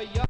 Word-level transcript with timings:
Baba 0.00 0.12
Yaga. 0.16 0.29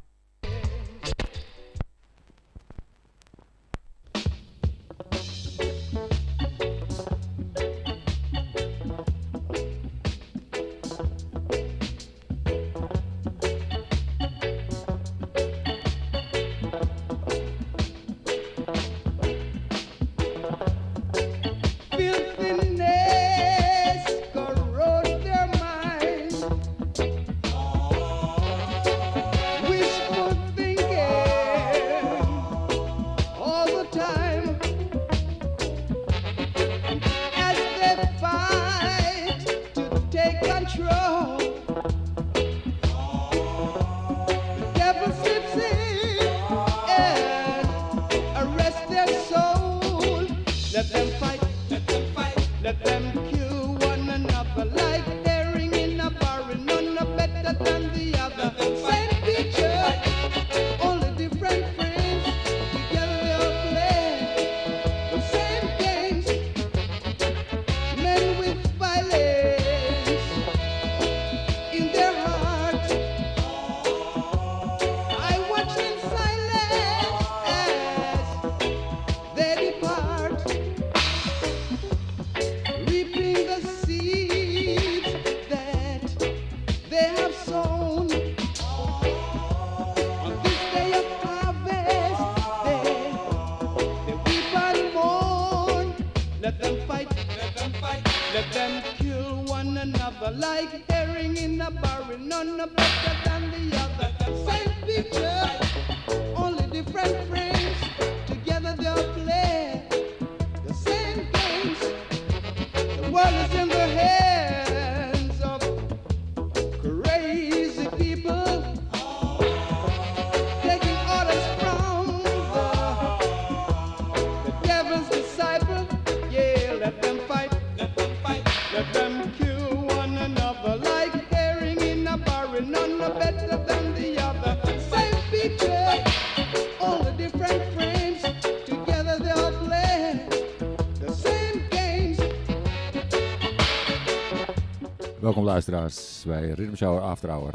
Luisteraars 145.69 146.25
bij 146.27 146.51
Rhythm 146.51 146.75
Shower 146.75 147.01
After 147.03 147.31
Hour. 147.31 147.55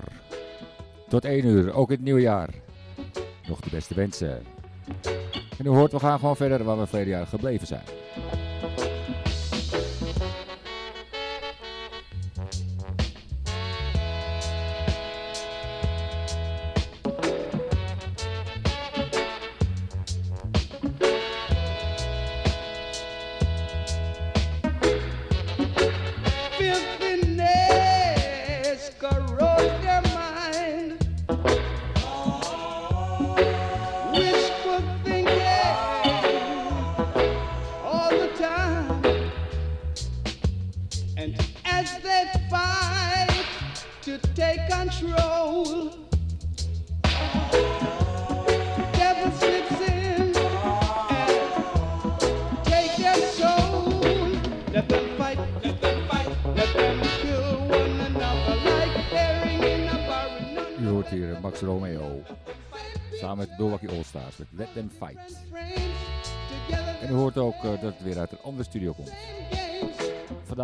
Tot 1.07 1.25
1 1.25 1.45
uur, 1.45 1.73
ook 1.73 1.89
in 1.89 1.95
het 1.95 2.03
nieuwe 2.03 2.21
jaar. 2.21 2.49
Nog 3.47 3.59
de 3.59 3.69
beste 3.69 3.93
wensen. 3.93 4.43
En 5.57 5.66
u 5.66 5.67
hoort, 5.67 5.91
we 5.91 5.99
gaan 5.99 6.19
gewoon 6.19 6.35
verder 6.35 6.63
waar 6.63 6.79
we 6.79 6.88
verleden 6.88 7.13
jaar 7.13 7.27
gebleven 7.27 7.67
zijn. 7.67 7.83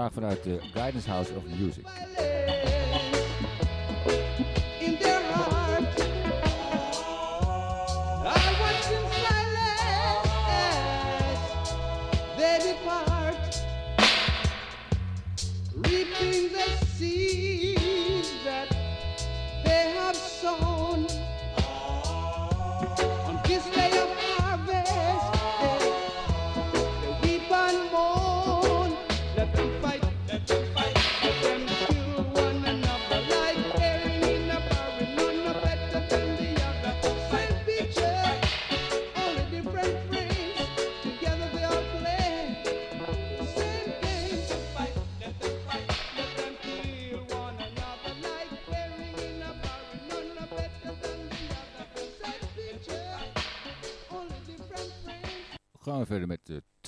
Vanuit 0.10 0.44
de 0.44 0.60
Guidance 0.74 1.06
House 1.06 1.30
of 1.32 1.44
Music. 1.60 1.86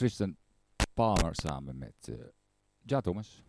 Tristan 0.04 0.38
Palmer 0.94 1.34
samen 1.34 1.78
met 1.78 2.08
uh, 2.10 2.16
Ja 2.82 3.02
Thomas. 3.02 3.44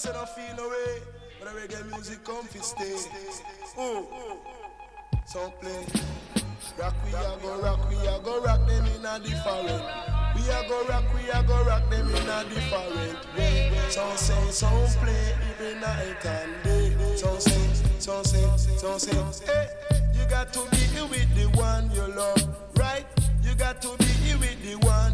Say 0.00 0.12
no 0.12 0.24
feel 0.24 0.56
no 0.56 0.68
way, 0.70 1.02
but 1.38 1.52
the 1.52 1.60
reggae 1.60 1.86
music 1.92 2.24
come 2.24 2.46
fi 2.46 2.58
stay. 2.60 2.96
Ooh, 3.78 4.06
so 5.26 5.52
play. 5.60 5.84
Rock 6.78 6.94
we 7.04 7.10
a 7.10 7.36
go 7.42 7.60
rock, 7.60 7.90
we 7.90 7.96
a 8.06 8.18
go 8.24 8.40
rock 8.42 8.66
them 8.66 8.86
in 8.86 9.04
a 9.04 9.18
different. 9.18 9.84
We 10.34 10.48
a 10.48 10.64
go 10.68 10.86
rock, 10.88 11.04
we 11.12 11.28
a 11.28 11.42
go 11.42 11.62
rock 11.64 11.90
them 11.90 12.08
in 12.08 12.28
a 12.28 12.44
different 12.48 12.96
way. 13.36 13.70
So 13.90 14.16
say, 14.16 14.50
so 14.50 14.68
play, 15.00 15.34
even 15.50 15.80
night 15.80 16.24
and 16.24 16.62
day. 16.64 17.16
So 17.16 17.38
say, 17.38 17.60
so 17.98 18.22
say, 18.22 18.48
so 18.78 18.96
say, 18.96 19.16
hey, 19.44 19.68
you 20.14 20.24
got 20.30 20.50
to 20.54 20.60
be 20.70 21.02
with 21.10 21.28
the 21.34 21.44
one 21.58 21.90
you 21.90 22.06
love, 22.14 22.48
right? 22.78 23.04
You 23.42 23.54
got 23.54 23.82
to 23.82 23.88
be 23.98 24.34
with 24.40 24.62
the 24.62 24.76
one 24.86 25.09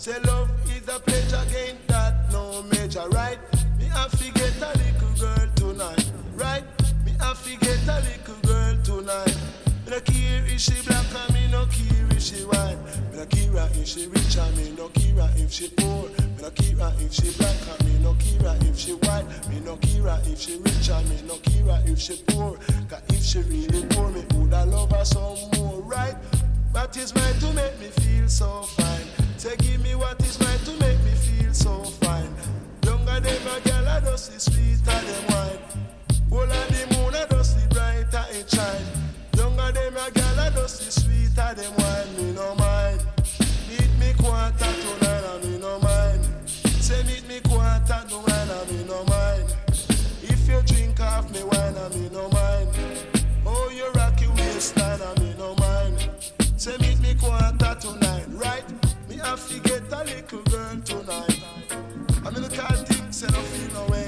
Say 0.00 0.18
love 0.20 0.48
is 0.64 0.88
a 0.88 0.98
pleasure, 0.98 1.44
ain't 1.58 1.86
that 1.88 2.32
no 2.32 2.62
major, 2.62 3.06
right? 3.10 3.38
Me 3.78 3.84
have 3.84 4.10
to 4.12 4.32
get 4.32 4.56
a 4.56 4.72
little 4.78 5.12
girl 5.20 5.46
tonight, 5.56 6.10
right? 6.36 6.64
Me 7.04 7.12
have 7.20 7.44
to 7.44 7.50
get 7.58 7.86
a 7.86 8.00
little 8.00 8.40
girl 8.48 8.82
tonight. 8.82 9.36
Me 9.84 9.90
no 9.90 10.00
care 10.00 10.42
if 10.46 10.58
she 10.58 10.72
black 10.86 11.04
and 11.14 11.34
me 11.34 11.48
no 11.52 11.66
care 11.66 12.06
if 12.16 12.22
she 12.22 12.36
white. 12.46 12.78
Me 13.12 13.18
no 13.18 13.26
care 13.26 13.68
if 13.74 13.86
she 13.86 14.06
rich 14.06 14.38
and 14.38 14.56
me 14.56 14.70
no 14.70 14.88
care 14.88 15.30
if 15.36 15.52
she 15.52 15.68
poor. 15.68 16.08
Me 16.08 16.40
no 16.40 16.48
care 16.48 16.92
if 16.98 17.12
she 17.12 17.30
black 17.36 17.60
and 17.68 17.84
me 17.84 17.98
no 18.02 18.14
care 18.14 18.56
if 18.62 18.78
she 18.78 18.92
white. 18.92 19.26
Me 19.50 19.60
no 19.60 19.76
care 19.76 20.18
if 20.24 20.40
she 20.40 20.56
rich 20.56 20.88
and 20.88 21.10
me 21.10 21.20
no 21.28 21.36
care 21.44 21.82
if 21.84 21.98
she 21.98 22.16
poor. 22.28 22.56
Cause 22.88 23.02
if 23.10 23.22
she 23.22 23.40
really 23.40 23.84
poor, 23.90 24.08
me 24.08 24.24
woulda 24.32 24.64
love 24.64 24.92
her 24.92 25.04
some 25.04 25.36
more, 25.58 25.82
right? 25.82 26.16
What 26.72 26.96
is 26.96 27.14
mine 27.14 27.38
to 27.40 27.52
make 27.52 27.78
me 27.78 27.88
feel 27.88 28.26
so 28.30 28.62
fine? 28.62 29.19
Say, 29.40 29.56
give 29.56 29.82
me 29.82 29.94
what 29.94 30.20
is 30.20 30.38
mine 30.38 30.58
to 30.66 30.72
make 30.84 31.02
me 31.02 31.12
feel 31.12 31.54
so 31.54 31.82
fine. 32.04 32.28
Younger 32.84 33.20
than 33.20 33.40
a 33.40 33.60
girl, 33.66 33.88
I 33.88 34.00
just 34.00 34.30
see 34.30 34.38
sweeter 34.38 35.00
than 35.00 35.26
wine. 35.32 35.58
All 36.30 36.42
of 36.42 36.68
the 36.68 36.94
moon, 36.94 37.14
I 37.14 37.24
just 37.24 37.56
see 37.56 37.66
brighter 37.68 38.26
it 38.32 38.50
shine. 38.50 38.84
Younger 39.34 39.72
than 39.72 39.96
a 39.96 40.10
girl, 40.10 40.40
I 40.40 40.50
just 40.50 40.82
see 40.82 40.90
sweeter 41.00 41.54
than 41.56 41.72
wine. 41.74 42.16
Me 42.18 42.32
no 42.34 42.54
say 63.20 63.28
no 63.36 63.42
feel 63.52 63.70
no 63.74 63.84
way. 63.92 64.06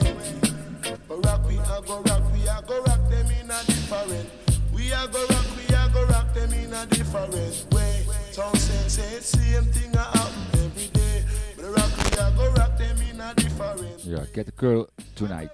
But 1.07 1.27
rock 1.27 1.47
we 1.47 1.59
a 1.59 1.83
go 1.87 2.01
rock, 2.01 2.23
we 2.33 2.41
a 2.49 2.63
go 2.67 2.81
rock 2.83 3.11
them 3.11 3.27
in 3.31 3.51
a 3.51 3.61
different. 3.67 4.29
We 4.73 4.91
a 4.91 5.07
go 5.13 5.21
rock, 5.27 5.47
we 5.57 5.65
a 5.75 5.91
go 5.93 6.05
rock 6.07 6.33
them 6.33 6.53
in 6.55 6.73
a 6.73 6.87
different 6.87 7.35
way. 7.75 8.07
Some 8.31 8.55
say 8.55 9.21
same 9.21 9.65
thing 9.65 9.95
a 9.95 9.99
happen 9.99 10.65
every 10.65 10.89
day. 10.89 11.25
But 11.57 11.67
rock 11.77 11.93
we 11.99 12.11
a 12.25 12.33
go 12.37 12.53
rock 12.53 12.79
them 12.79 12.97
in 13.11 13.21
a 13.21 13.35
different. 13.35 14.05
Ja, 14.05 14.25
Get 14.33 14.49
a 14.49 14.53
Girl 14.57 14.89
Tonight 15.15 15.51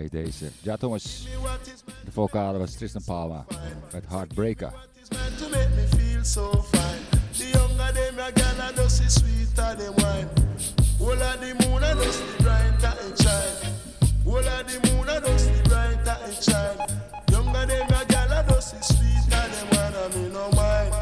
heet 0.00 0.12
deze. 0.12 0.50
Ja, 0.62 0.76
Thomas. 0.76 1.26
De 2.04 2.12
vocale 2.12 2.58
was 2.58 2.74
Tristan 2.74 3.02
Palma 3.04 3.44
met 3.92 4.04
Heartbreaker. 4.08 4.72
It's 5.00 5.08
meant 5.08 5.38
to 5.38 5.48
make 5.48 5.68
me 5.76 5.98
feel 5.98 6.24
so 6.24 6.62
fine. 6.62 7.00
The 7.32 7.58
younger 7.58 7.92
them 7.92 8.18
a 8.18 8.32
girl 8.32 8.68
a 8.68 8.72
just 8.74 9.10
sweeter 9.10 9.76
than 9.76 9.94
wine. 9.96 10.28
All 11.00 11.22
of 11.22 11.40
the 11.40 11.54
moon 11.66 11.82
a 11.82 11.94
just 11.94 12.18
the 12.18 12.39
brighter 12.39 12.39
it 12.39 12.39
shine. 12.39 12.39
All 14.40 14.48
of 14.48 14.66
the 14.66 14.80
moon 14.88 15.06
a 15.06 15.20
just 15.20 15.52
the 15.52 15.68
brighter 15.68 16.16
it 16.24 16.42
shine. 16.42 16.80
Younger 17.30 17.66
them 17.66 17.92
a 17.92 18.04
girl 18.08 18.32
a 18.32 18.44
just 18.48 18.72
is 18.74 18.86
sweeter 18.88 19.44
than 19.52 19.66
wine. 19.76 19.92
I 19.92 20.08
me 20.16 20.28
no 20.32 20.48
mind. 20.56 20.94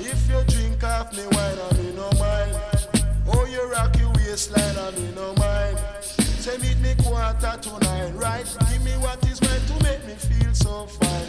If 0.00 0.28
you 0.28 0.42
drink 0.48 0.82
off 0.82 1.12
me 1.16 1.22
wine, 1.22 1.54
I 1.54 1.70
me 1.78 1.92
no 1.94 2.10
mind. 2.18 2.58
Oh, 3.30 3.46
you 3.46 3.62
rock 3.70 3.96
your 3.96 4.10
waistline, 4.14 4.76
I 4.76 4.90
me 4.90 5.12
no 5.14 5.34
mind. 5.34 5.78
Say 6.18 6.58
meet 6.58 6.78
me 6.80 6.96
quarter 7.00 7.56
to 7.62 7.78
nine, 7.78 8.16
right? 8.16 8.44
Give 8.68 8.82
me 8.82 8.90
what 8.98 9.24
is 9.30 9.40
meant 9.40 9.62
to 9.68 9.74
make 9.84 10.04
me 10.04 10.14
feel 10.14 10.52
so 10.52 10.86
fine. 10.86 11.28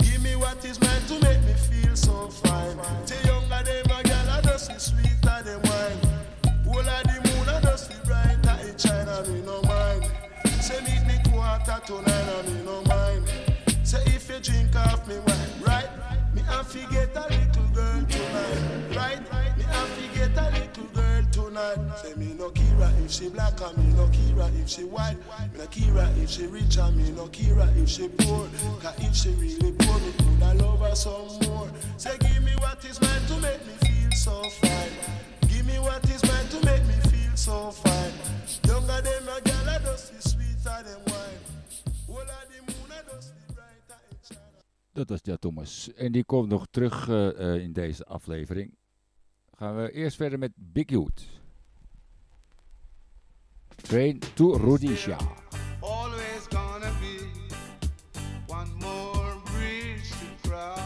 Give 0.00 0.22
me 0.22 0.36
what 0.36 0.62
is 0.62 0.78
meant 0.78 1.08
to 1.08 1.14
make 1.20 1.40
me 1.44 1.54
feel 1.54 1.96
so 1.96 2.28
fine. 2.28 2.76
Say 3.06 3.16
Tonight 11.84 12.06
I 12.08 12.42
nine 12.46 12.64
no 12.64 12.80
mind. 12.82 13.24
Say 13.82 13.98
if 14.06 14.28
you 14.30 14.38
drink 14.38 14.76
off 14.76 15.08
me 15.08 15.16
wine, 15.18 15.62
right? 15.66 15.88
Me 16.32 16.40
and 16.48 16.66
forget 16.66 17.10
a 17.16 17.22
little 17.22 17.68
girl 17.74 18.06
tonight, 18.08 18.96
right? 18.96 19.58
Me 19.58 19.64
and 19.64 19.88
forget 19.90 20.30
a 20.38 20.50
little 20.52 20.84
girl 20.94 21.24
tonight. 21.32 21.98
Say 21.98 22.14
me 22.14 22.34
no 22.38 22.50
Kira 22.50 23.04
if 23.04 23.10
she 23.10 23.28
black 23.30 23.60
and 23.60 23.76
me 23.78 23.92
no 23.94 24.06
Kira 24.06 24.62
if 24.62 24.68
she 24.68 24.84
white. 24.84 25.16
Me 25.52 25.58
no 25.58 25.66
Kira 25.66 26.22
if 26.22 26.30
she 26.30 26.46
rich 26.46 26.76
and 26.78 26.96
me 26.96 27.10
no 27.10 27.26
Kira 27.26 27.66
if 27.76 27.88
she 27.88 28.08
poor. 28.08 28.48
Cause 28.80 28.94
if 28.98 29.16
she 29.16 29.30
really 29.30 29.72
poor, 29.72 29.98
me 29.98 30.12
coulda 30.18 30.54
love 30.62 30.80
her 30.80 30.94
some 30.94 31.36
more. 31.48 31.68
Say 31.96 32.16
give 32.20 32.44
me 32.44 32.52
what 32.58 32.84
is 32.84 33.00
mine 33.00 33.26
to 33.26 33.36
make 33.38 33.66
me 33.66 33.72
feel 33.82 34.10
so 34.12 34.42
fine. 34.60 34.92
Give 35.48 35.66
me 35.66 35.80
what 35.80 36.08
is 36.08 36.22
mine 36.22 36.46
to 36.50 36.64
make 36.64 36.86
me 36.86 36.94
feel 37.10 37.34
so 37.36 37.72
fine. 37.72 38.12
Younger 38.68 39.00
than 39.02 39.26
my 39.26 39.40
gal, 39.44 39.68
I 39.68 39.78
just 39.80 40.31
Dat 44.92 45.08
was 45.08 45.20
Ja 45.22 45.36
Thomas. 45.36 45.92
En 45.94 46.12
die 46.12 46.24
komt 46.24 46.48
nog 46.48 46.66
terug 46.70 47.08
eh, 47.08 47.54
in 47.54 47.72
deze 47.72 48.04
aflevering. 48.04 48.74
Gaan 49.56 49.76
we 49.76 49.92
eerst 49.92 50.16
verder 50.16 50.38
met 50.38 50.52
Big 50.54 50.90
Youth. 50.90 51.26
Train 53.76 54.18
to 54.34 54.56
Rhodesia. 54.56 55.18
Always 55.80 56.46
gonna 56.48 56.90
be 57.00 57.30
one 58.46 58.70
more 58.78 59.36
bridge 59.44 60.08
to 60.08 60.48
cross. 60.48 60.80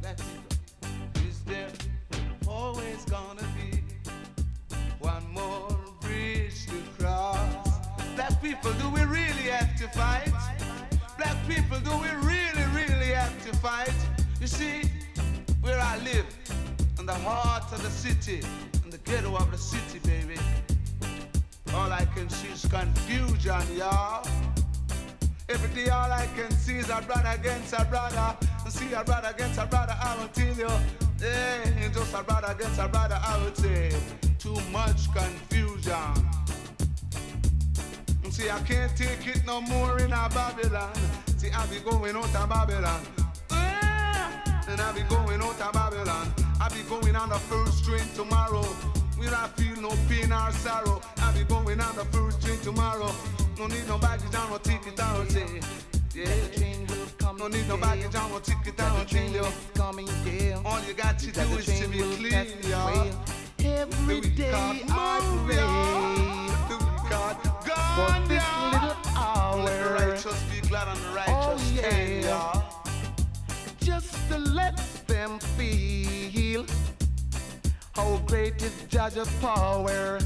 That's 0.00 0.22
it. 0.22 1.24
Is 1.28 1.42
there 1.44 1.70
always 2.46 3.04
gonna 3.04 3.48
be 3.56 3.82
one 5.00 5.30
more 5.32 5.78
bridge 6.00 6.66
to 6.66 7.02
cross? 7.02 7.68
Black 8.14 8.40
people, 8.42 8.72
do 8.72 8.88
we 8.90 9.04
really 9.04 9.50
have 9.50 9.76
to 9.78 9.88
fight? 9.88 10.39
People, 11.50 11.80
do 11.80 11.90
we 11.98 12.08
really, 12.28 12.64
really 12.72 13.12
have 13.12 13.44
to 13.44 13.56
fight? 13.56 13.92
You 14.40 14.46
see, 14.46 14.88
where 15.62 15.80
I 15.80 15.98
live, 15.98 16.24
in 17.00 17.06
the 17.06 17.14
heart 17.14 17.72
of 17.72 17.82
the 17.82 17.90
city, 17.90 18.40
in 18.84 18.90
the 18.90 18.98
ghetto 18.98 19.34
of 19.34 19.50
the 19.50 19.58
city, 19.58 19.98
baby. 19.98 20.38
All 21.74 21.90
I 21.90 22.04
can 22.14 22.28
see 22.28 22.52
is 22.52 22.64
confusion, 22.66 23.62
y'all. 23.76 24.24
Every 25.48 25.74
day 25.74 25.90
all 25.90 26.12
I 26.12 26.28
can 26.36 26.52
see 26.52 26.76
is 26.76 26.88
a 26.88 27.02
brother 27.02 27.32
against 27.34 27.72
a 27.72 27.84
brother. 27.84 28.36
And 28.64 28.72
see 28.72 28.92
a 28.92 29.02
brother 29.02 29.32
against 29.34 29.58
a 29.58 29.66
brother, 29.66 29.96
I 30.00 30.16
will 30.18 30.28
tell 30.28 30.54
you. 30.54 30.70
Yeah, 31.20 31.88
just 31.92 32.14
a 32.14 32.22
brother 32.22 32.54
against 32.56 32.78
a 32.78 32.86
brother, 32.86 33.18
I 33.20 33.42
would 33.42 33.56
say. 33.56 33.90
Too 34.38 34.56
much 34.70 35.12
confusion. 35.12 36.14
And 38.22 38.32
see, 38.32 38.48
I 38.48 38.60
can't 38.60 38.96
take 38.96 39.26
it 39.26 39.44
no 39.44 39.60
more 39.60 39.98
in 39.98 40.12
a 40.12 40.28
Babylon. 40.32 40.92
See, 41.40 41.50
I 41.52 41.64
be 41.68 41.78
going 41.78 42.14
out 42.14 42.34
of 42.36 42.48
Babylon. 42.50 43.00
Ah, 43.50 44.62
And 44.68 44.78
I 44.78 44.92
be 44.92 45.00
going 45.08 45.40
out 45.40 45.58
of 45.58 45.72
Babylon. 45.72 46.34
I 46.60 46.68
be 46.68 46.82
going 46.82 47.16
on 47.16 47.30
the 47.30 47.38
first 47.38 47.82
train 47.82 48.04
tomorrow. 48.14 48.60
Will 49.18 49.34
I 49.34 49.48
feel 49.56 49.80
no 49.80 49.88
pain 50.06 50.30
or 50.30 50.52
sorrow? 50.52 51.00
I 51.16 51.32
be 51.32 51.44
going 51.44 51.80
on 51.80 51.96
the 51.96 52.04
first 52.12 52.42
train 52.42 52.58
tomorrow. 52.60 53.10
No 53.58 53.68
need 53.68 53.88
no 53.88 53.96
baggage, 53.96 54.34
I 54.34 54.50
no 54.50 54.58
ticket, 54.58 55.00
I 55.00 55.16
don't 55.16 55.30
say. 55.30 55.60
Yeah. 56.14 56.26
No 57.38 57.48
need 57.48 57.66
no 57.68 57.78
baggage, 57.78 58.14
I 58.14 58.28
no 58.28 58.38
ticket, 58.40 58.78
I 58.78 58.96
don't 58.98 59.08
tell 59.08 59.30
you. 59.30 59.46
coming 59.72 60.08
down. 60.26 60.66
All 60.66 60.78
you 60.84 60.92
got 60.92 61.18
to 61.20 61.32
do 61.32 61.40
is 61.56 61.64
to 61.80 61.88
be 61.88 62.00
clean, 62.16 62.48
y'all. 62.68 63.08
Every 63.64 64.20
day 64.20 64.52
I 64.52 65.20
move, 65.22 65.56
y'all? 65.56 66.68
Do 66.68 66.76
we 66.84 67.08
got 67.08 67.42
pray 67.42 67.59
for 68.06 68.28
this 68.28 68.42
y'all? 68.42 68.70
little 68.72 68.88
Let 68.88 69.02
the 69.02 69.18
hour, 69.18 69.94
righteous 69.94 70.42
be 70.44 70.68
glad 70.68 70.88
and 70.88 70.98
the 70.98 71.08
righteous 71.10 71.34
Oh, 71.36 71.56
stand, 71.76 72.24
yeah. 72.24 72.62
just 73.80 74.28
to 74.30 74.38
let 74.38 74.76
them 75.06 75.38
feel 75.56 76.64
how 77.92 78.16
great 78.26 78.62
is 78.62 78.72
Judge's 78.88 79.28
power. 79.40 80.18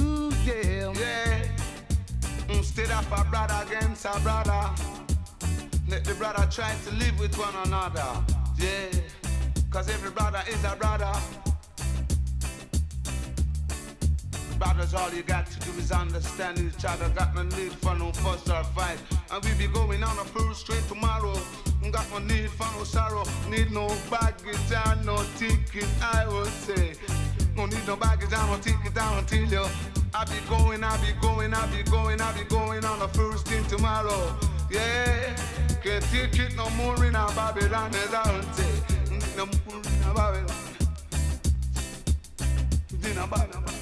Ooh 0.00 0.32
yeah, 0.44 0.92
Yeah. 0.92 1.44
Instead 2.48 2.90
of 2.90 3.06
a 3.12 3.24
brother 3.30 3.54
against 3.66 4.04
a 4.04 4.18
brother, 4.20 4.70
let 5.88 6.04
the 6.04 6.14
brother 6.14 6.46
try 6.50 6.72
to 6.84 6.90
live 6.96 7.18
with 7.20 7.36
one 7.38 7.54
another. 7.66 8.06
Yeah. 8.58 8.88
Cause 9.70 9.88
every 9.88 10.10
brother 10.10 10.42
is 10.48 10.62
a 10.64 10.74
brother. 10.76 11.12
Brothers, 14.60 14.92
all 14.92 15.10
you 15.14 15.22
got 15.22 15.46
to 15.46 15.58
do 15.60 15.70
is 15.78 15.90
understand 15.90 16.58
each 16.58 16.84
other. 16.84 17.08
Got 17.08 17.34
no 17.34 17.44
need 17.44 17.72
for 17.72 17.96
no 17.96 18.12
fuss 18.12 18.46
or 18.50 18.62
fight. 18.62 18.98
And 19.32 19.42
we 19.42 19.54
be 19.54 19.66
going 19.72 20.02
on 20.02 20.18
a 20.18 20.24
first 20.24 20.60
straight 20.60 20.86
tomorrow. 20.86 21.34
Got 21.90 22.04
no 22.10 22.18
need 22.18 22.50
for 22.50 22.68
no 22.76 22.84
sorrow. 22.84 23.24
Need 23.48 23.72
no 23.72 23.88
baggage 24.10 24.70
and 24.86 25.06
no 25.06 25.16
ticket, 25.38 25.88
I 26.02 26.28
would 26.28 26.46
say. 26.48 26.92
No 27.56 27.64
need 27.64 27.86
no 27.86 27.96
baggage 27.96 28.34
and 28.34 28.50
no 28.50 28.58
ticket, 28.58 28.94
tell 28.94 29.38
you. 29.38 29.66
I 30.12 30.24
be 30.26 30.36
going, 30.46 30.84
I 30.84 30.94
be 30.98 31.12
going, 31.22 31.54
I 31.54 31.66
be 31.74 31.82
going, 31.90 32.20
I 32.20 32.32
be 32.32 32.44
going 32.44 32.84
on 32.84 32.98
the 32.98 33.08
first 33.08 33.46
thing 33.46 33.64
tomorrow. 33.64 34.36
Yeah, 34.70 35.36
can't 35.82 36.04
take 36.12 36.38
it 36.38 36.54
no 36.54 36.68
more 36.70 37.02
in 37.06 37.14
a 37.14 37.26
Babylon, 37.34 37.94
as 37.94 38.12
I 38.12 38.36
would 38.36 38.54
say. 38.54 39.36
No 39.38 39.46
more 39.46 39.80
in 39.82 40.02
a 40.06 40.14
Babylon. 40.14 40.56
In 43.02 43.16
a 43.16 43.26
Babylon. 43.26 43.79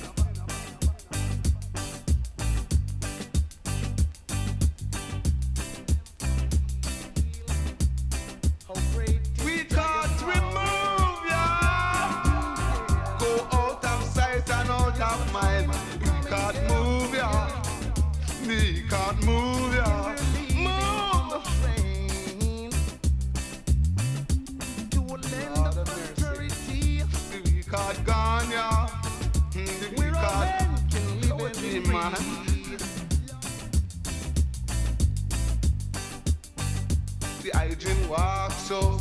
Walk 38.09 38.53
so. 38.53 38.99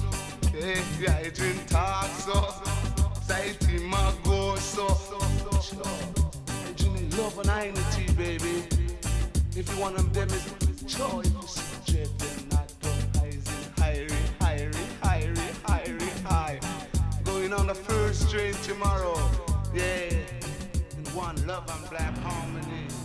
Yeah, 0.54 0.82
the 1.00 1.12
hygiene 1.12 1.66
talk 1.68 2.06
so. 2.08 2.54
Sight 3.22 3.64
him 3.64 3.94
a 3.94 4.14
go 4.24 4.56
so. 4.56 4.88
Hygiene 6.66 7.10
love 7.18 7.40
and 7.40 7.76
unity, 7.76 8.14
baby. 8.14 8.64
If 9.56 9.74
you 9.74 9.82
want 9.82 9.98
them, 9.98 10.12
them 10.14 10.30
is 10.30 10.46
joy. 10.86 11.22
If 11.24 11.34
you 11.34 11.48
see 11.48 11.94
jet, 11.94 12.10
then 12.20 12.50
not 12.50 12.74
go 12.82 12.90
high, 13.78 14.08
high, 14.40 14.70
high, 15.02 15.34
high, 15.66 15.94
high. 16.24 16.60
Going 17.24 17.54
on 17.54 17.68
the 17.68 17.76
first 17.76 18.30
train 18.30 18.54
tomorrow. 18.64 19.18
Yeah. 19.74 20.14
In 20.98 21.06
one 21.14 21.36
love 21.48 21.70
and 21.70 21.90
black 21.90 22.18
harmony. 22.20 22.97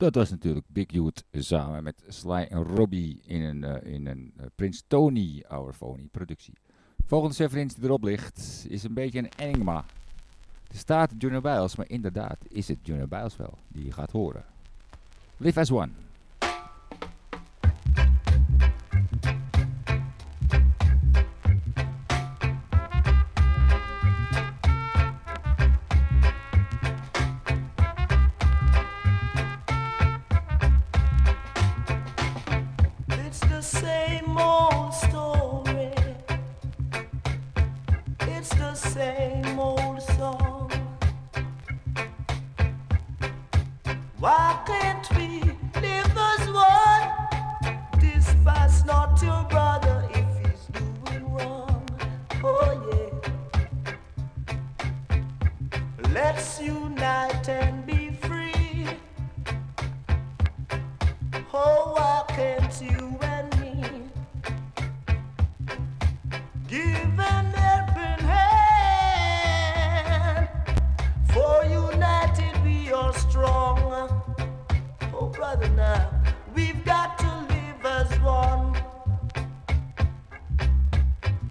Dat 0.00 0.14
was 0.14 0.30
natuurlijk 0.30 0.66
Big 0.68 0.92
Youth 0.92 1.24
samen 1.32 1.82
met 1.82 2.04
Sly 2.08 2.46
en 2.50 2.62
Robbie 2.62 3.20
in 3.24 3.42
een, 3.42 3.64
eh, 3.64 3.92
in 3.92 4.06
een 4.06 4.32
eh, 4.36 4.46
Prince 4.54 4.82
Tony 4.86 5.44
Our 5.48 5.72
Phony 5.72 6.08
productie. 6.10 6.54
Volgende 7.06 7.36
referentie 7.36 7.76
die 7.76 7.84
erop 7.88 8.02
ligt 8.02 8.66
is 8.68 8.82
een 8.82 8.94
beetje 8.94 9.18
een 9.18 9.30
enigma. 9.36 9.84
Er 10.70 10.78
staat 10.78 11.14
Junior 11.18 11.42
Biles, 11.42 11.76
maar 11.76 11.88
inderdaad 11.88 12.38
is 12.48 12.68
het 12.68 12.78
Junior 12.82 13.08
Biles 13.08 13.36
wel 13.36 13.58
die 13.68 13.84
je 13.84 13.92
gaat 13.92 14.10
horen. 14.10 14.44
Live 15.36 15.60
as 15.60 15.70
one. 15.70 15.90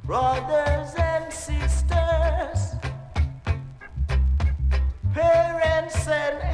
brothers 0.09 0.95
and 0.97 1.31
sisters, 1.31 2.73
parents 5.13 6.07
and 6.07 6.48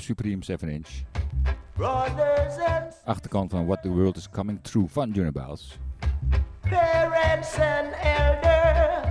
Supreme 0.00 0.42
7-inch. 0.42 0.88
Brothers 1.74 2.58
and 2.66 2.92
Achterkant 3.04 3.50
van 3.50 3.66
What 3.66 3.82
the 3.82 3.88
World 3.88 4.16
is 4.16 4.30
Coming 4.30 4.58
True 4.62 4.88
van 4.88 5.12
elders. 5.12 5.78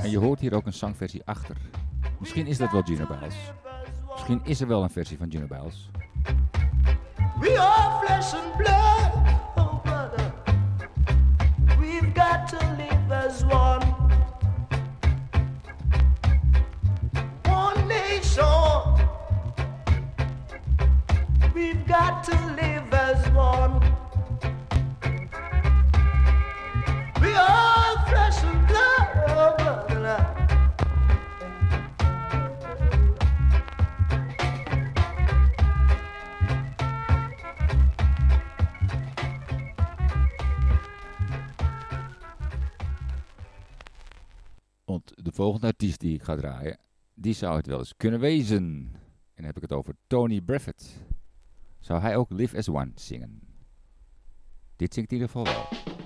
En 0.04 0.10
je 0.10 0.18
hoort 0.18 0.40
hier 0.40 0.54
ook 0.54 0.66
een 0.66 0.74
zangversie 0.74 1.22
achter. 1.26 1.58
Misschien 2.20 2.48
is 2.48 2.58
dat 2.58 2.72
wel 2.72 2.84
Junior 2.84 3.08
Bells. 3.08 3.36
Misschien 4.12 4.42
is 4.44 4.62
er 4.62 4.68
wel 4.68 4.84
een 4.84 4.90
versie 4.90 5.18
van 5.18 5.28
Junior 5.28 5.50
Bells. 5.50 5.90
We 7.40 7.60
are 7.60 8.06
flesh 8.06 8.34
and 8.34 8.58
blood, 8.58 8.87
Want 44.88 45.12
de 45.16 45.32
volgende 45.32 45.68
artiest 45.68 46.00
die 46.00 46.14
ik 46.14 46.24
ga 46.24 46.36
draaien, 46.36 46.78
die 47.14 47.34
zou 47.34 47.56
het 47.56 47.68
wel 47.68 47.80
eens 47.80 47.96
kunnen 47.98 48.20
wezen. 48.20 48.64
En 48.64 49.36
dan 49.36 49.46
heb 49.46 49.56
ik 49.56 49.62
het 49.62 49.72
over 49.72 49.96
Tony 50.08 50.42
Braffett. 50.42 51.06
Zou 51.80 52.02
hij 52.02 52.16
ook 52.18 52.32
Live 52.32 52.58
as 52.58 52.70
One 52.70 52.92
zingen? 52.96 53.42
Dit 54.76 54.94
zingt 54.94 55.12
in 55.12 55.18
ieder 55.18 55.32
geval 55.32 55.54
wel. 55.54 55.97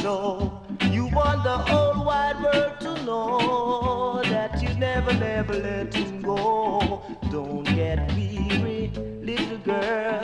So. 0.00 0.60
You 0.90 1.06
want 1.06 1.44
the 1.44 1.58
whole 1.58 2.04
wide 2.04 2.42
world 2.42 2.80
to 2.80 3.04
know 3.04 4.22
that 4.24 4.62
you 4.62 4.68
never, 4.74 5.12
never 5.12 5.54
let 5.54 5.94
him 5.94 6.22
go. 6.22 7.02
Don't 7.30 7.64
get 7.64 8.12
weary, 8.14 8.88
little 9.22 9.58
girl. 9.58 10.20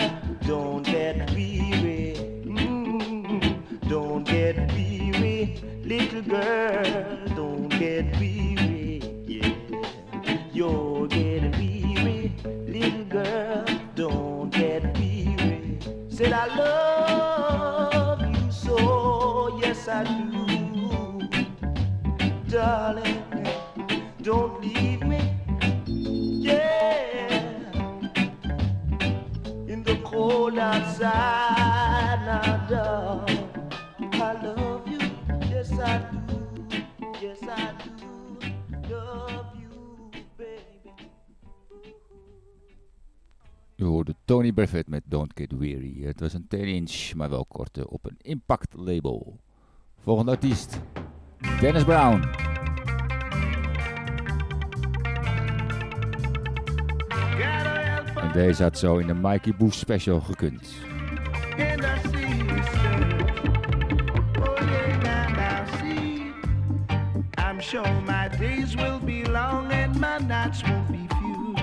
Don't 0.46 0.82
get 0.82 1.30
weary. 1.30 2.14
Mm, 2.44 3.88
don't 3.88 4.24
get 4.24 4.56
weary, 4.72 5.60
little 5.84 6.22
girl. 6.22 7.27
Love 34.42 34.86
you, 34.86 34.98
yes 35.50 35.70
I 35.72 36.00
do, 36.26 36.38
yes 37.20 37.42
I 37.42 37.72
do, 37.78 38.94
love 38.94 39.46
you, 39.54 40.10
baby. 40.36 40.92
Je 43.74 43.84
hoorde 43.84 44.14
Tony 44.24 44.52
Braffett 44.52 44.88
met 44.88 45.02
Don't 45.04 45.32
Get 45.34 45.52
Weary. 45.52 46.02
Het 46.02 46.20
was 46.20 46.32
een 46.34 46.48
10 46.48 46.60
inch, 46.60 47.14
maar 47.14 47.30
wel 47.30 47.44
korte 47.44 47.90
op 47.90 48.04
een 48.04 48.16
impact 48.18 48.74
label. 48.74 49.40
Volgende 49.98 50.30
artiest, 50.30 50.80
Dennis 51.60 51.84
Brown. 51.84 52.20
En 58.28 58.34
deze 58.34 58.62
had 58.62 58.78
zo 58.78 58.96
in 58.96 59.06
de 59.06 59.14
Mikey 59.14 59.54
Boef 59.58 59.74
special 59.74 60.20
gekund. 60.20 60.68
I'm 67.38 67.60
sure 67.60 68.02
my 68.06 68.28
days 68.38 68.74
will 68.74 69.00
be 69.04 69.24
long 69.30 69.72
and 69.72 70.00
my 70.00 70.18
nights 70.26 70.62
won't 70.62 70.88
be 70.90 71.06
few. 71.18 71.54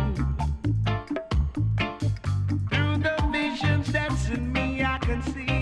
Through 2.69 2.97
the 2.97 3.15
visions 3.31 3.91
that's 3.91 4.29
in 4.29 4.51
me, 4.51 4.83
I 4.83 4.97
can 4.99 5.21
see. 5.23 5.54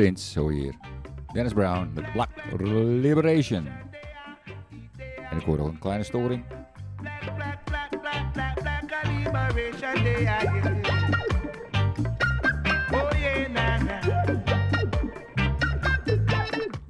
Prins, 0.00 0.32
zo 0.32 0.48
hier. 0.48 0.74
Dennis 1.32 1.52
Brown 1.52 1.90
met 1.94 2.12
Black 2.12 2.28
Liberation. 2.58 3.68
En 5.30 5.36
ik 5.38 5.42
hoor 5.42 5.56
nog 5.56 5.66
een 5.66 5.78
kleine 5.78 6.04
storing. 6.04 6.44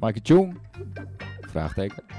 Mikey 0.00 0.20
Chung? 0.22 0.58
Vraagteken. 1.40 2.09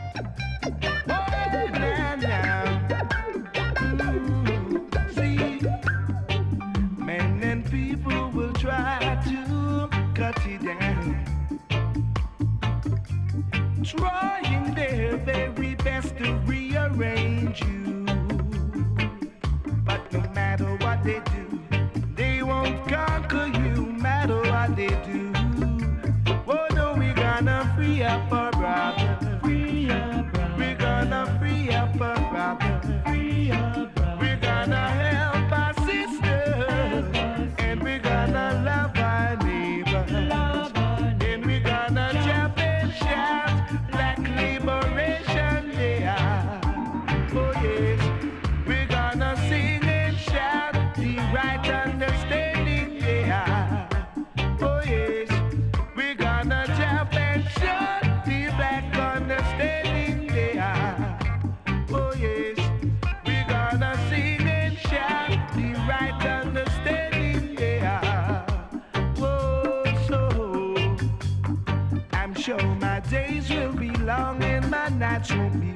that 75.21 75.53
you 75.53 75.59
be. 75.59 75.70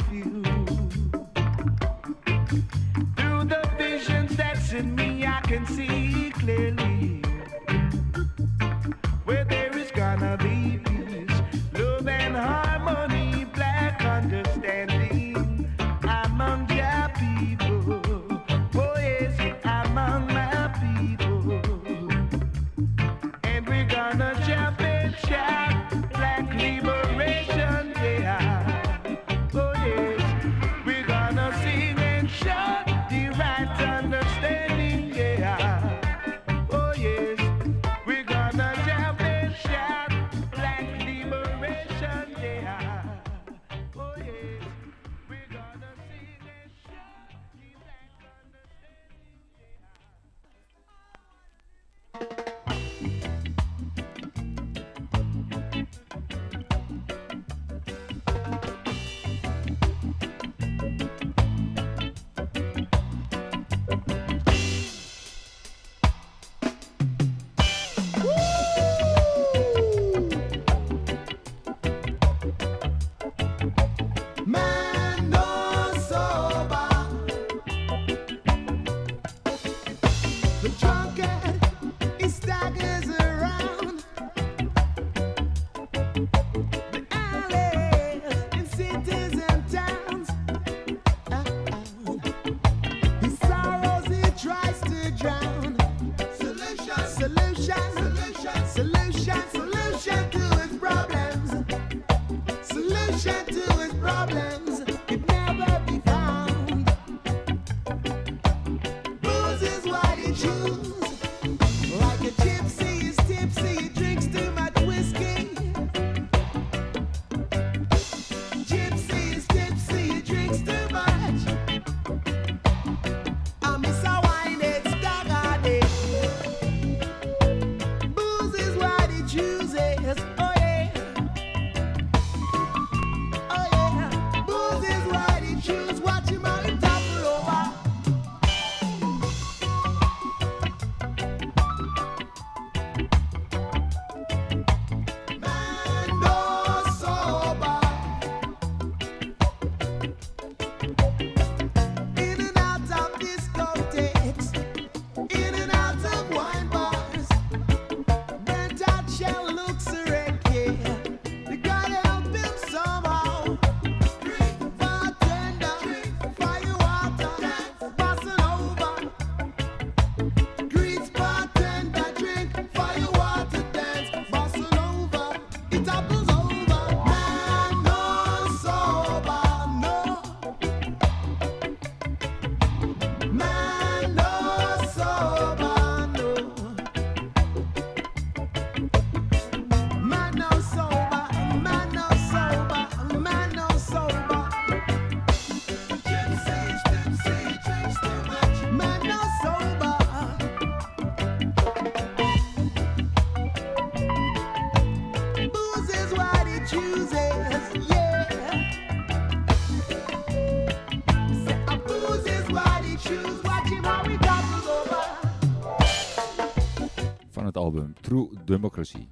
Democracy. 218.46 219.08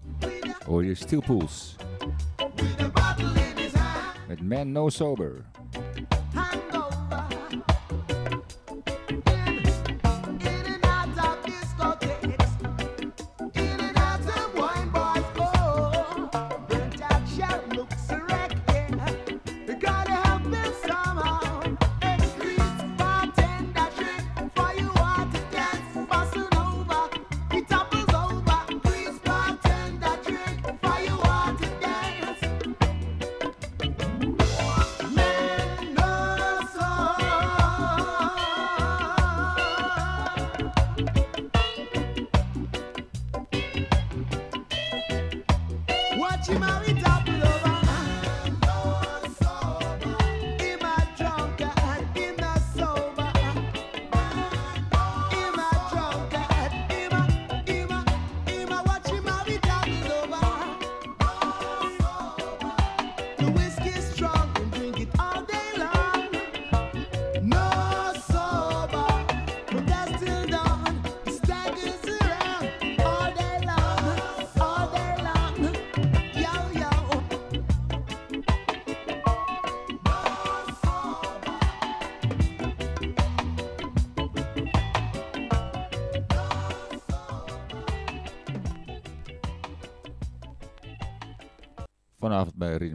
Hoor 0.66 0.86
je 0.86 0.96
Steel 0.96 1.22
Pools. 1.22 1.76
Met 4.28 4.42
men 4.42 4.72
No 4.72 4.90
Sober. 4.90 5.46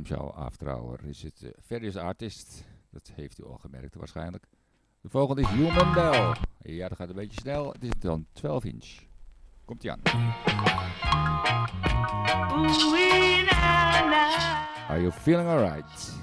Bombshell 0.08 0.42
aftrouwer. 0.44 1.04
Is 1.04 1.22
het 1.22 1.52
eh, 1.68 1.80
uh, 1.80 1.86
is 1.86 1.96
Artist. 1.96 2.64
Dat 2.90 3.12
heeft 3.14 3.40
u 3.40 3.44
al 3.44 3.58
gemerkt 3.58 3.94
waarschijnlijk. 3.94 4.46
De 5.00 5.08
volgende 5.08 5.42
is 5.42 5.48
Human 5.48 5.92
Bell. 5.92 6.34
Ja, 6.62 6.88
dat 6.88 6.98
gaat 6.98 7.08
een 7.08 7.14
beetje 7.14 7.40
snel. 7.40 7.72
Het 7.72 7.82
is 7.82 7.90
dan 7.98 8.26
12 8.32 8.64
inch. 8.64 8.98
Komt-ie 9.64 9.90
aan. 9.90 10.00
Are 14.88 15.00
you 15.00 15.12
feeling 15.12 15.48
alright? 15.48 16.16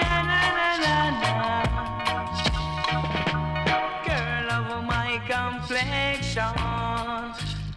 Na, 0.00 0.22
na, 0.22 1.20
na, 1.20 1.29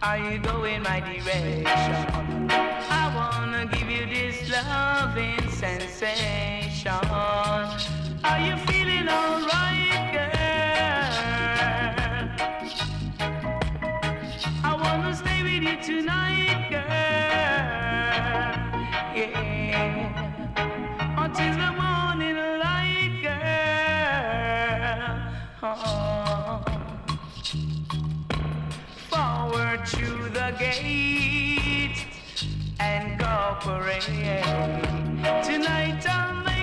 Are 0.06 0.18
you 0.18 0.38
going 0.38 0.82
my 0.82 1.00
direction? 1.00 2.46
I 2.90 3.10
wanna 3.16 3.64
give 3.64 3.88
you 3.88 4.04
this 4.04 4.50
loving 4.50 5.50
sensation. 5.50 6.92
Are 8.22 8.40
you 8.46 8.54
feeling 8.66 9.08
alright, 9.08 10.12
girl? 10.12 10.28
I 14.62 14.72
wanna 14.82 15.14
stay 15.16 15.42
with 15.42 15.62
you 15.62 15.76
tonight, 15.82 16.68
girl. 16.68 16.84
Yeah. 19.16 20.12
Until 21.16 21.54
the 21.62 21.70
morning 21.80 22.36
light, 22.62 23.22
girl. 23.22 23.42
Oh 25.62 26.04
to 29.78 30.06
the 30.30 30.54
gate 30.56 32.06
and 32.78 33.18
cooperate. 33.18 34.02
Tonight 35.42 36.06
I'll 36.08 36.53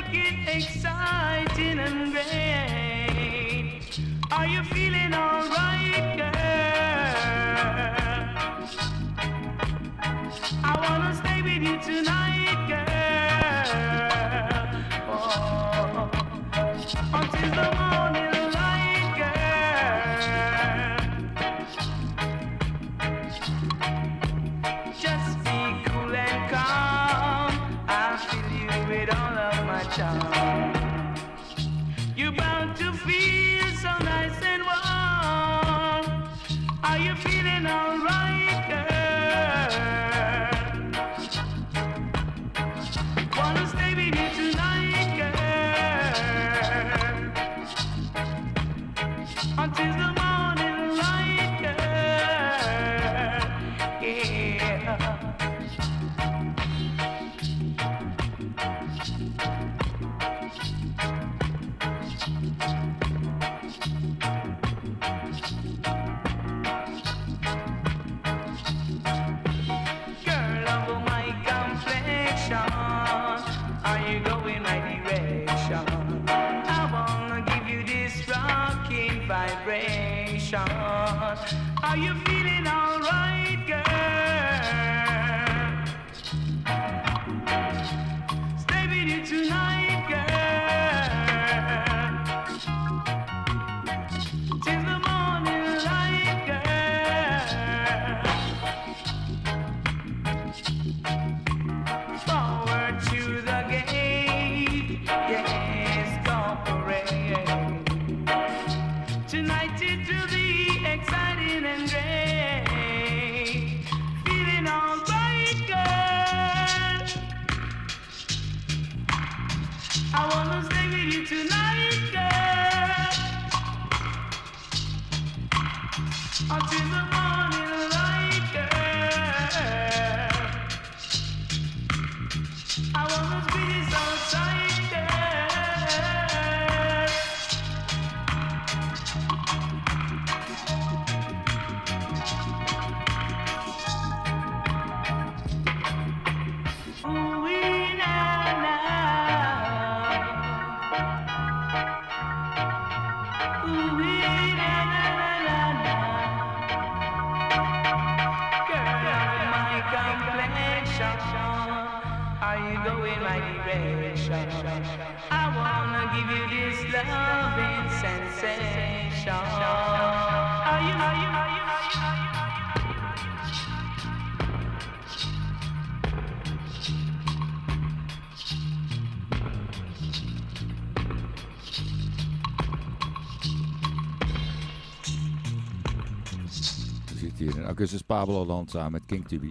Augustus 187.72 188.02
Pablo 188.02 188.46
Lanza 188.46 188.90
met 188.90 189.06
King 189.06 189.28
TV. 189.28 189.44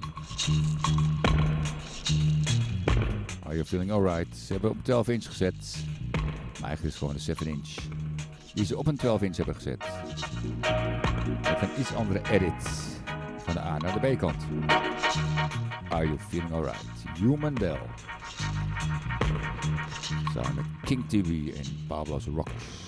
Are 3.43 3.55
you 3.55 3.65
feeling 3.65 3.91
alright? 3.91 4.37
Ze 4.37 4.53
hebben 4.53 4.71
op 4.71 4.77
een 4.77 4.83
12 4.83 5.09
inch 5.09 5.25
gezet. 5.25 5.85
Maar 6.61 6.69
eigenlijk 6.69 6.83
is 6.83 6.85
het 6.85 6.95
gewoon 6.95 7.15
een 7.15 7.21
7 7.21 7.47
inch. 7.47 7.69
Die 8.55 8.65
ze 8.65 8.79
op 8.79 8.87
een 8.87 8.97
12 8.97 9.23
inch 9.23 9.37
hebben 9.37 9.55
gezet. 9.55 9.85
Met 11.43 11.63
een 11.63 11.81
iets 11.81 11.95
andere 11.95 12.21
edit. 12.31 12.69
Van 13.39 13.55
de 13.55 13.61
A 13.61 13.79
naar 13.79 14.01
de 14.01 14.15
B 14.15 14.19
kant. 14.19 14.45
Are 15.89 16.05
you 16.05 16.19
feeling 16.19 16.53
alright? 16.53 16.85
Human 17.19 17.55
Bell. 17.55 17.81
Samen 20.35 20.55
met 20.55 20.65
King 20.85 21.09
TV 21.09 21.55
en 21.57 21.87
Pablo's 21.87 22.25
Rockers. 22.25 22.80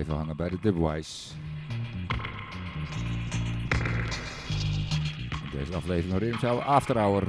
Even 0.00 0.14
hangen 0.14 0.36
bij 0.36 0.48
de 0.48 0.58
Dubwise. 0.60 1.34
Deze 5.52 5.74
aflevering 5.74 6.10
van 6.10 6.18
Rimshow 6.18 6.60
After 6.60 6.98
Hour. 6.98 7.22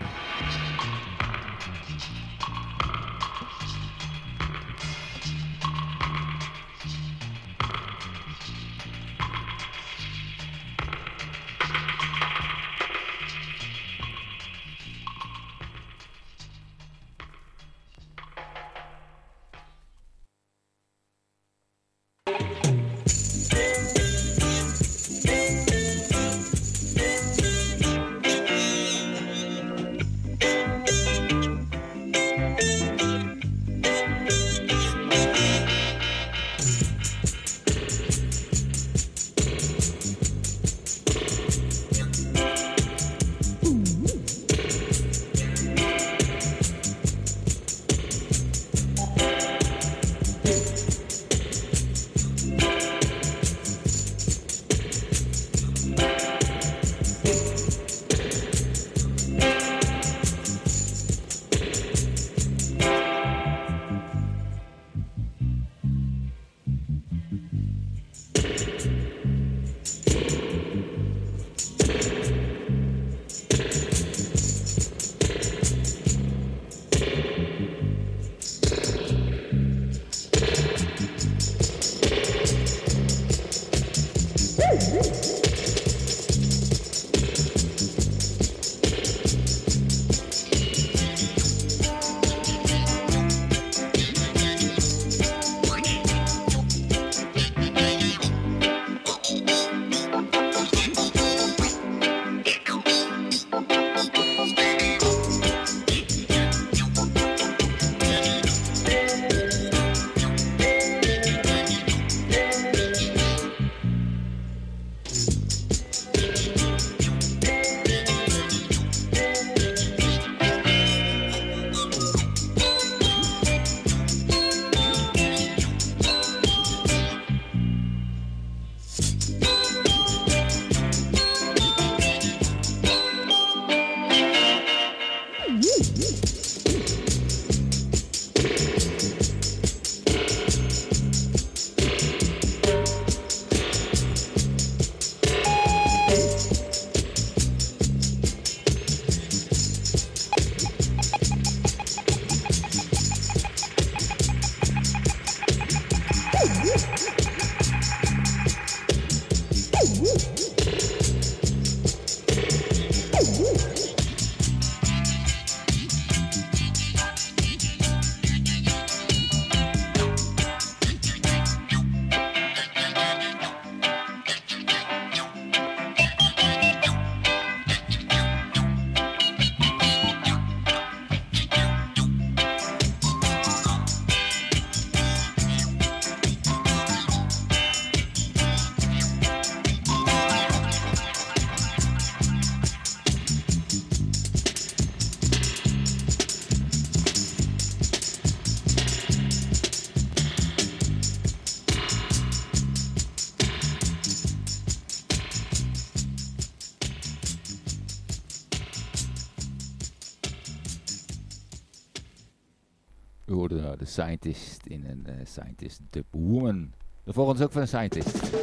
Scientist 213.91 214.65
in 214.65 214.85
een 214.85 215.05
uh, 215.09 215.13
Scientist 215.23 215.81
Dub 215.89 216.05
Woman. 216.11 216.73
De 217.03 217.13
volgende 217.13 217.39
is 217.39 217.45
ook 217.45 217.51
van 217.51 217.61
een 217.61 217.67
Scientist. 217.67 218.33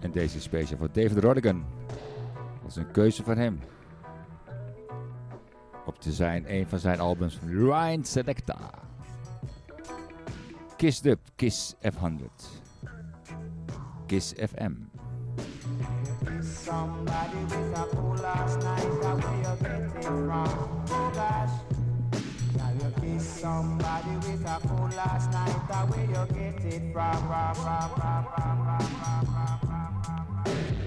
En 0.00 0.10
deze 0.10 0.36
is 0.36 0.42
speciaal 0.42 0.78
voor 0.78 0.92
David 0.92 1.18
Rodigan. 1.18 1.64
Dat 2.62 2.70
is 2.70 2.76
een 2.76 2.90
keuze 2.90 3.24
van 3.24 3.36
hem. 3.36 3.60
Op 5.86 6.00
te 6.00 6.12
zijn 6.12 6.54
een 6.54 6.68
van 6.68 6.78
zijn 6.78 7.00
albums 7.00 7.38
Ryan 7.46 8.04
Selecta. 8.04 8.70
Kiss 10.76 11.00
Dub, 11.00 11.18
Kiss 11.36 11.74
F100. 11.74 12.20
Kiss 14.06 14.32
FM. 14.32 14.72
Somebody 16.42 17.44
with 17.44 17.78
a 17.78 17.86
last 18.22 18.58
night, 18.58 19.07
from? 20.08 20.84
Oh 20.90 21.10
gosh. 21.14 21.50
Now 22.56 22.72
you 22.72 22.92
kiss 23.00 23.26
somebody 23.26 24.16
with 24.16 24.46
a 24.46 24.58
cool 24.66 24.88
last 24.96 25.30
night, 25.30 25.68
that 25.68 25.88
where 25.88 26.06
you 26.06 26.34
get 26.34 26.64
it 26.64 26.92
from, 26.92 27.16
from, 27.28 27.54
from, 27.54 27.90
from, 27.94 28.24
from, 28.34 28.64
from, 28.64 29.58
from. 29.60 30.77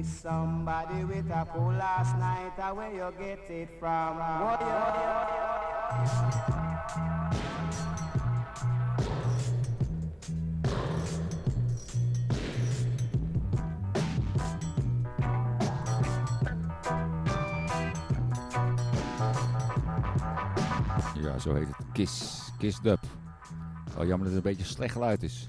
Kiss 0.00 0.20
somebody 0.22 1.04
with 1.04 1.30
a 1.30 1.46
cool 1.52 1.74
last 1.74 2.16
night, 2.16 2.52
uh, 2.58 2.72
where 2.72 2.90
you 2.90 3.12
get 3.18 3.50
it 3.50 3.68
from? 3.78 4.16
Oh. 4.16 4.56
Ja, 21.22 21.38
zo 21.38 21.54
heet 21.54 21.66
het. 21.66 21.76
Kiss. 21.92 22.48
Kiss 22.58 22.80
Dub. 22.80 22.98
Wel 23.94 24.06
jammer 24.06 24.26
dat 24.26 24.36
het 24.36 24.44
een 24.44 24.50
beetje 24.56 24.72
slecht 24.72 24.92
geluid 24.92 25.22
is. 25.22 25.48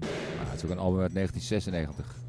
Maar 0.00 0.10
het 0.50 0.56
is 0.56 0.64
ook 0.64 0.70
een 0.70 0.78
album 0.78 1.00
uit 1.00 1.14
1996. 1.14 2.25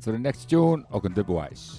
Tijd 0.00 0.02
voor 0.04 0.22
de 0.22 0.28
next 0.28 0.48
tune. 0.48 0.84
Ook 0.90 1.04
een 1.04 1.12
dubwise. 1.12 1.72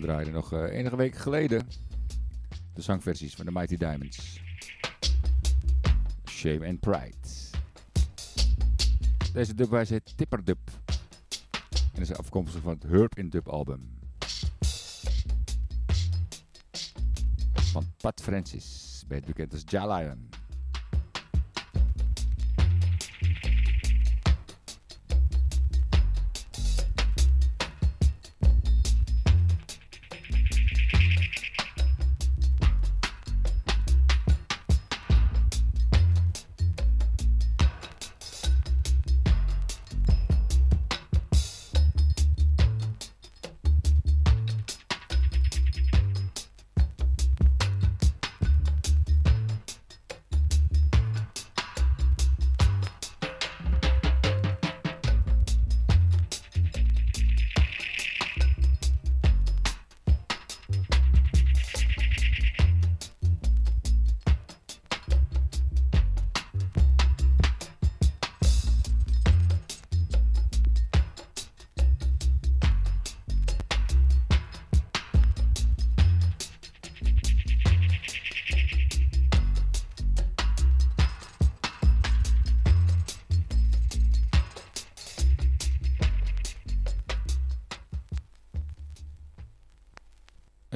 Jumbo 0.00 0.12
draaide 0.12 0.30
nog 0.30 0.52
eh, 0.52 0.78
enige 0.78 0.96
weken 0.96 1.20
geleden 1.20 1.66
de 2.74 2.82
zangversies 2.82 3.34
van 3.34 3.44
de 3.44 3.52
Mighty 3.52 3.76
Diamonds. 3.76 4.40
Shame 6.24 6.66
and 6.66 6.80
Pride. 6.80 7.16
Deze 9.32 9.54
dubwijze 9.54 9.92
heet 9.92 10.16
Tipper 10.16 10.44
Dub. 10.44 10.58
En 11.94 12.00
is 12.00 12.14
afkomstig 12.14 12.62
van 12.62 12.72
het 12.72 12.82
Herb 12.82 13.18
in 13.18 13.28
Dub 13.28 13.48
album. 13.48 13.98
Van 17.52 17.84
Pat 17.96 18.20
Francis, 18.20 19.04
beter 19.08 19.26
bekend 19.26 19.52
als 19.52 19.62
Ja 19.66 20.16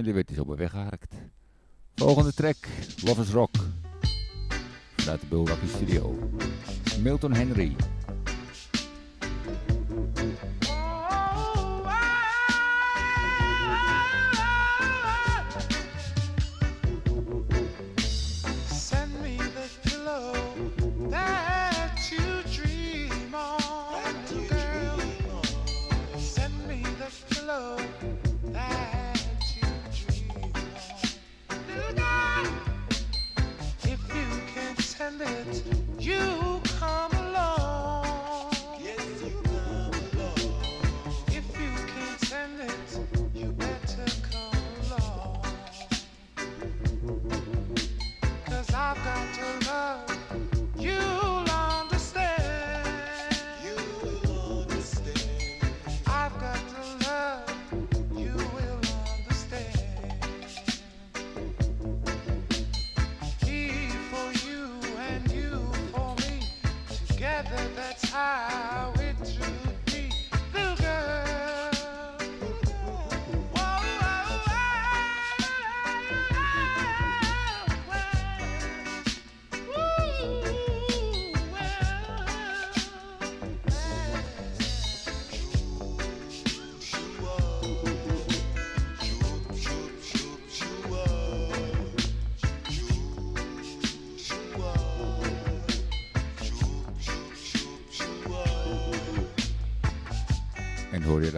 En 0.05 0.11
die 0.11 0.19
werd 0.19 0.29
dus 0.29 0.39
op 0.39 0.59
weggehaakt. 0.59 1.15
Volgende 1.95 2.33
track, 2.33 2.57
Love 3.05 3.21
is 3.21 3.31
Rock. 3.31 3.55
Vanuit 4.97 5.21
de 5.29 5.37
Rocky 5.37 5.67
Studio. 5.67 6.19
Milton 7.01 7.33
Henry. 7.33 7.77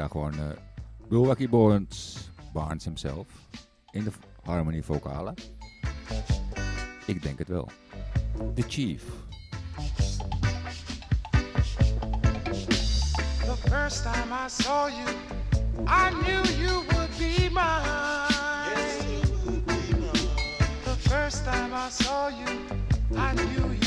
ja, 0.07 0.13
gewoon 0.13 0.35
uh, 0.35 1.37
Bill 1.37 1.49
Barnes, 1.49 2.29
Barnes 2.53 2.85
himself, 2.85 3.27
in 3.91 4.05
de 4.05 4.11
harmony 4.45 4.83
vocalen. 4.83 5.35
Ik 7.07 7.23
denk 7.23 7.39
het 7.39 7.49
wel. 7.49 7.69
The 8.55 8.63
Chief. 8.69 9.03
The 13.45 13.57
first 13.71 14.03
time 14.03 14.33
I 14.33 14.49
saw 14.49 14.89
you, 14.89 15.09
I 15.87 16.11
knew 16.11 16.45
you 16.65 16.85
would 16.89 17.11
be 17.19 17.49
mine. 17.53 17.83
Yes, 18.75 19.03
you 19.03 19.37
would 19.45 19.65
be 19.65 19.95
mine. 19.95 20.13
The 20.85 21.09
first 21.09 21.45
time 21.45 21.73
I 21.73 21.91
saw 21.91 22.29
you, 22.29 22.59
I 23.17 23.35
knew 23.35 23.73
you. 23.73 23.86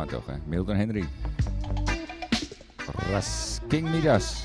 maar 0.00 0.08
toch, 0.08 0.26
hè? 0.26 0.32
Milton 0.44 0.76
Henry. 0.76 1.04
Ras 3.10 3.58
King 3.68 3.90
Midas. 3.90 4.39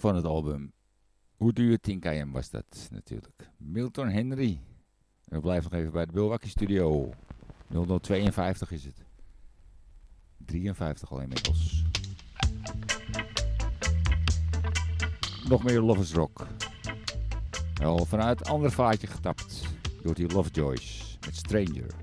van 0.00 0.14
het 0.14 0.24
album. 0.24 0.72
Hoe 1.36 1.52
do 1.52 1.62
you 1.62 1.78
think 1.78 2.04
I 2.04 2.20
am 2.20 2.32
was 2.32 2.50
dat 2.50 2.88
natuurlijk. 2.90 3.50
Milton 3.56 4.08
Henry. 4.08 4.60
En 5.24 5.36
we 5.36 5.40
blijven 5.40 5.70
nog 5.70 5.80
even 5.80 5.92
bij 5.92 6.06
de 6.06 6.12
Bulwakkie 6.12 6.50
Studio. 6.50 7.10
0052 8.00 8.70
is 8.70 8.84
het. 8.84 9.04
53 10.36 11.10
al 11.10 11.20
inmiddels. 11.20 11.84
Nog 15.48 15.64
meer 15.64 15.80
Lovers 15.80 16.12
Rock. 16.12 16.46
Al 17.82 18.04
vanuit 18.04 18.48
ander 18.48 18.72
vaatje 18.72 19.06
getapt 19.06 19.62
door 20.02 20.14
die 20.14 20.32
Lovejoys 20.32 21.18
met 21.26 21.36
Stranger. 21.36 21.94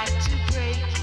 Got 0.00 0.08
to 0.22 0.52
break 0.54 0.99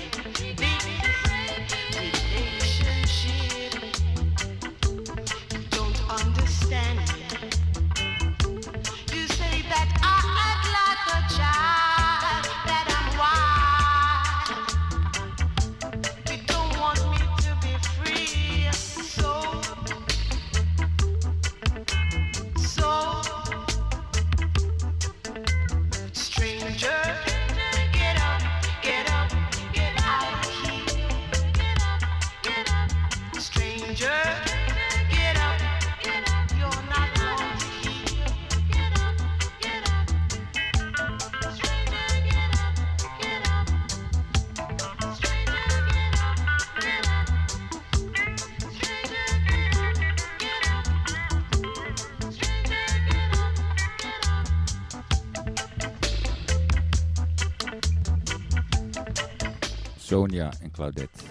Claudette 60.78 61.24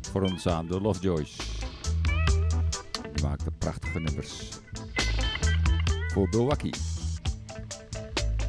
vormden 0.00 0.38
samen 0.38 0.72
de 0.72 0.80
Lovejoys. 0.80 1.36
Die 3.14 3.24
maakten 3.24 3.52
prachtige 3.58 4.00
nummers. 4.00 4.48
Voor 6.12 6.28
Milwaukee. 6.30 6.72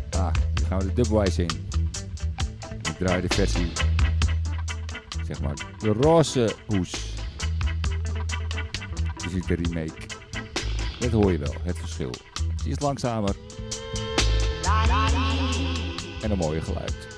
Ah, 0.09 0.33
hier 0.55 0.65
gaan 0.67 0.79
we 0.79 0.85
de 0.85 0.93
dubwise 0.93 1.41
in. 1.41 1.67
Ik 2.83 2.97
draai 2.97 3.21
de 3.21 3.33
versie, 3.33 3.71
zeg 5.27 5.41
maar, 5.41 5.55
de 5.79 5.93
roze 5.93 6.55
hoes. 6.67 6.91
Je 9.17 9.29
ziet 9.29 9.47
de 9.47 9.55
remake. 9.55 10.07
Dat 10.99 11.11
hoor 11.11 11.31
je 11.31 11.37
wel, 11.37 11.55
het 11.63 11.77
verschil. 11.77 12.11
Ze 12.63 12.69
is 12.69 12.79
langzamer 12.79 13.35
en 16.21 16.31
een 16.31 16.37
mooie 16.37 16.61
geluid. 16.61 17.14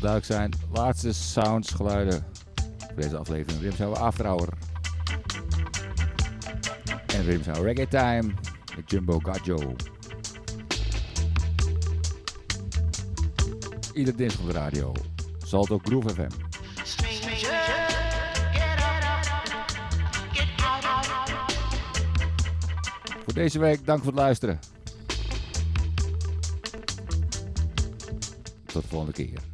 Duidelijk 0.00 0.32
zijn, 0.32 0.52
laatste 0.72 1.12
sounds, 1.12 1.70
geluiden 1.70 2.24
voor 2.78 3.02
deze 3.02 3.16
aflevering. 3.16 3.62
Rimshow 3.62 3.94
After 3.94 4.26
Hour. 4.26 4.48
En 7.06 7.24
Rimshow 7.24 7.64
Reggae 7.64 7.88
Time 7.88 8.32
met 8.76 8.90
Jumbo 8.90 9.18
Gajo. 9.18 9.76
Ieder 13.94 14.16
dinsdag 14.16 14.40
op 14.40 14.46
de 14.46 14.52
radio. 14.52 14.92
Salto 15.44 15.78
Groove 15.78 16.08
FM. 16.08 16.30
Voor 23.24 23.34
deze 23.34 23.58
week, 23.58 23.86
dank 23.86 23.98
voor 23.98 24.12
het 24.12 24.20
luisteren. 24.20 24.58
Tot 28.66 28.82
de 28.82 28.88
volgende 28.88 29.12
keer. 29.12 29.49